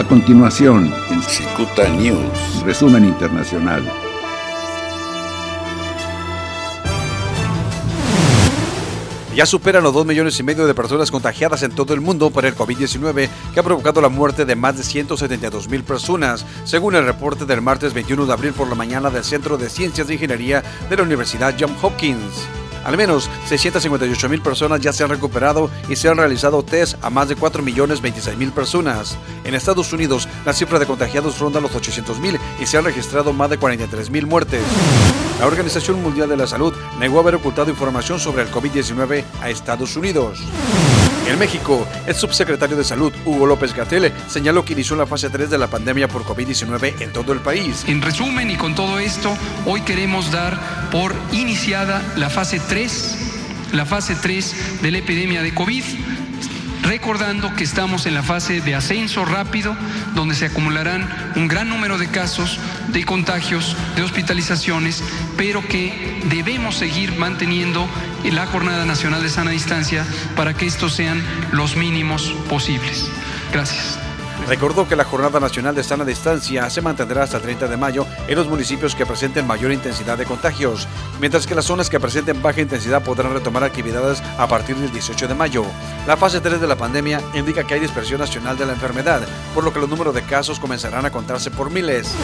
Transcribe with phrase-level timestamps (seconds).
[0.00, 2.62] A continuación, en Cicuta News.
[2.64, 3.84] resumen internacional.
[9.34, 12.46] Ya superan los 2 millones y medio de personas contagiadas en todo el mundo por
[12.46, 17.04] el COVID-19, que ha provocado la muerte de más de 172 mil personas, según el
[17.04, 20.62] reporte del martes 21 de abril por la mañana del Centro de Ciencias de Ingeniería
[20.88, 22.48] de la Universidad Johns Hopkins.
[22.84, 27.10] Al menos 658 mil personas ya se han recuperado y se han realizado test a
[27.10, 29.16] más de 4 millones 26 mil personas.
[29.44, 33.32] En Estados Unidos, la cifra de contagiados ronda los 800 mil y se han registrado
[33.32, 34.62] más de 43 mil muertes.
[35.38, 39.96] La Organización Mundial de la Salud negó haber ocultado información sobre el COVID-19 a Estados
[39.96, 40.38] Unidos.
[41.30, 45.48] En México, el subsecretario de Salud, Hugo López Gatel, señaló que inició la fase 3
[45.48, 47.84] de la pandemia por COVID-19 en todo el país.
[47.86, 49.32] En resumen y con todo esto,
[49.64, 55.54] hoy queremos dar por iniciada la fase 3, la fase 3 de la epidemia de
[55.54, 55.84] COVID,
[56.90, 59.76] recordando que estamos en la fase de ascenso rápido,
[60.16, 65.00] donde se acumularán un gran número de casos de contagios, de hospitalizaciones,
[65.36, 67.88] pero que debemos seguir manteniendo
[68.24, 73.08] la Jornada Nacional de Sana Distancia para que estos sean los mínimos posibles.
[73.52, 74.09] Gracias.
[74.48, 78.06] Recordó que la Jornada Nacional de Sana Distancia se mantendrá hasta el 30 de mayo
[78.26, 80.88] en los municipios que presenten mayor intensidad de contagios,
[81.20, 85.28] mientras que las zonas que presenten baja intensidad podrán retomar actividades a partir del 18
[85.28, 85.64] de mayo.
[86.06, 89.20] La fase 3 de la pandemia indica que hay dispersión nacional de la enfermedad,
[89.54, 92.14] por lo que los números de casos comenzarán a contarse por miles.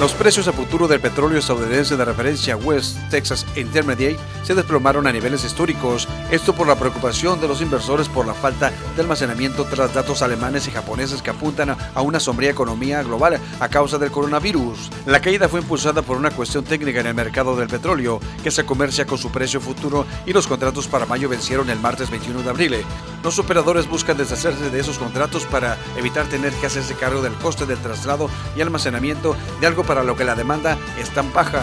[0.00, 5.12] Los precios a futuro del petróleo estadounidense de referencia West Texas Intermediate se desplomaron a
[5.12, 9.94] niveles históricos, esto por la preocupación de los inversores por la falta de almacenamiento tras
[9.94, 14.90] datos alemanes y japoneses que apuntan a una sombría economía global a causa del coronavirus.
[15.06, 18.64] La caída fue impulsada por una cuestión técnica en el mercado del petróleo, que se
[18.64, 22.50] comercia con su precio futuro y los contratos para mayo vencieron el martes 21 de
[22.50, 22.76] abril.
[23.22, 27.66] Los operadores buscan deshacerse de esos contratos para evitar tener que hacerse cargo del coste
[27.66, 31.62] del traslado y almacenamiento de algo para lo que la demanda es tan baja.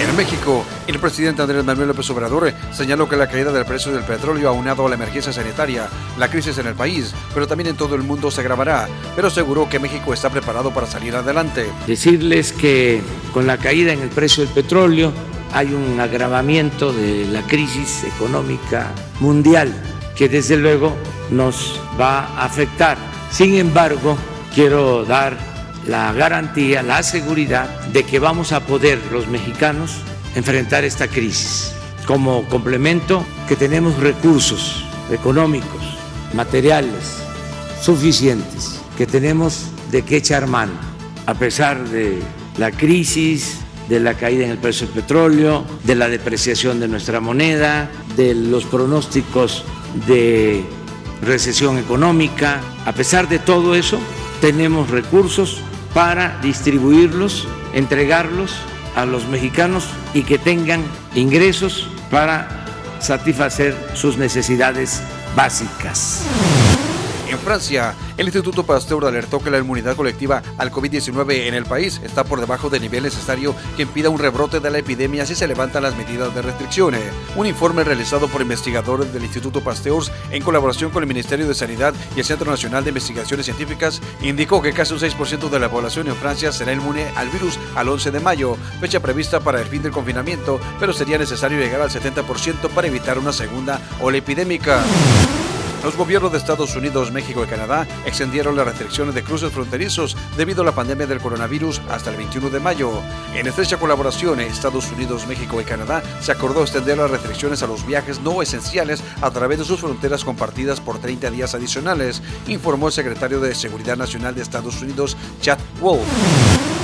[0.00, 4.04] En México, el presidente Andrés Manuel López Obrador señaló que la caída del precio del
[4.04, 5.88] petróleo aunado a la emergencia sanitaria,
[6.18, 9.68] la crisis en el país, pero también en todo el mundo se agravará, pero aseguró
[9.68, 11.66] que México está preparado para salir adelante.
[11.86, 13.02] Decirles que
[13.32, 15.12] con la caída en el precio del petróleo
[15.52, 18.90] hay un agravamiento de la crisis económica
[19.20, 19.72] mundial
[20.16, 20.96] que desde luego
[21.30, 22.98] nos va a afectar.
[23.30, 24.16] Sin embargo,
[24.54, 25.36] quiero dar
[25.88, 29.96] la garantía, la seguridad de que vamos a poder los mexicanos
[30.34, 31.72] enfrentar esta crisis.
[32.06, 35.82] Como complemento, que tenemos recursos económicos,
[36.34, 37.16] materiales
[37.82, 40.72] suficientes, que tenemos de qué echar mano,
[41.26, 42.20] a pesar de
[42.58, 47.20] la crisis, de la caída en el precio del petróleo, de la depreciación de nuestra
[47.20, 49.64] moneda, de los pronósticos
[50.06, 50.62] de
[51.22, 52.60] recesión económica.
[52.84, 53.98] A pesar de todo eso,
[54.42, 55.62] tenemos recursos
[55.94, 58.54] para distribuirlos, entregarlos
[58.96, 60.82] a los mexicanos y que tengan
[61.14, 62.48] ingresos para
[63.00, 65.02] satisfacer sus necesidades
[65.36, 66.24] básicas.
[67.38, 72.24] Francia, el Instituto Pasteur alertó que la inmunidad colectiva al COVID-19 en el país está
[72.24, 75.82] por debajo del nivel necesario que impida un rebrote de la epidemia si se levantan
[75.82, 77.02] las medidas de restricciones.
[77.36, 79.88] Un informe realizado por investigadores del Instituto Pasteur
[80.30, 84.62] en colaboración con el Ministerio de Sanidad y el Centro Nacional de Investigaciones Científicas indicó
[84.62, 88.10] que casi un 6% de la población en Francia será inmune al virus al 11
[88.10, 92.68] de mayo, fecha prevista para el fin del confinamiento, pero sería necesario llegar al 70%
[92.74, 94.82] para evitar una segunda ola epidémica.
[95.84, 100.62] Los gobiernos de Estados Unidos, México y Canadá extendieron las restricciones de cruces fronterizos debido
[100.62, 102.90] a la pandemia del coronavirus hasta el 21 de mayo.
[103.34, 107.86] En estrecha colaboración, Estados Unidos, México y Canadá se acordó extender las restricciones a los
[107.86, 112.92] viajes no esenciales a través de sus fronteras compartidas por 30 días adicionales, informó el
[112.92, 116.02] secretario de Seguridad Nacional de Estados Unidos, Chad Wolf.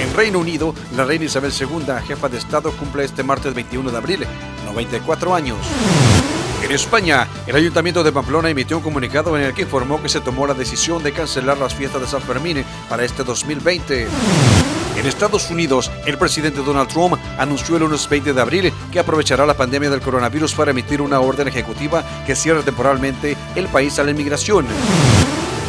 [0.00, 3.96] En Reino Unido, la reina Isabel II, jefa de Estado, cumple este martes 21 de
[3.96, 4.26] abril,
[4.64, 5.58] 94 años.
[6.62, 10.20] En España, el Ayuntamiento de Pamplona emitió un comunicado en el que informó que se
[10.20, 14.08] tomó la decisión de cancelar las fiestas de San Fermín para este 2020.
[14.96, 19.46] En Estados Unidos, el presidente Donald Trump anunció el lunes 20 de abril que aprovechará
[19.46, 24.04] la pandemia del coronavirus para emitir una orden ejecutiva que cierre temporalmente el país a
[24.04, 24.66] la inmigración.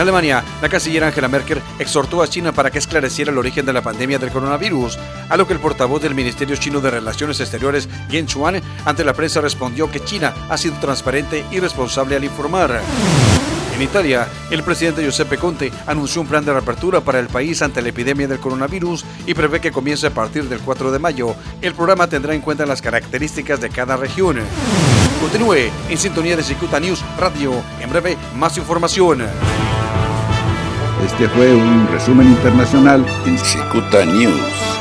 [0.00, 3.74] En Alemania, la canciller Angela Merkel exhortó a China para que esclareciera el origen de
[3.74, 4.98] la pandemia del coronavirus,
[5.28, 9.12] a lo que el portavoz del Ministerio Chino de Relaciones Exteriores, Yen Chuan, ante la
[9.12, 12.80] prensa respondió que China ha sido transparente y responsable al informar.
[13.74, 17.82] En Italia, el presidente Giuseppe Conte anunció un plan de reapertura para el país ante
[17.82, 21.36] la epidemia del coronavirus y prevé que comience a partir del 4 de mayo.
[21.60, 24.38] El programa tendrá en cuenta las características de cada región.
[25.20, 27.52] Continúe en sintonía de Cicuta News Radio.
[27.82, 29.26] En breve, más información.
[31.04, 34.79] Este fue un resumen internacional en Cicuta News.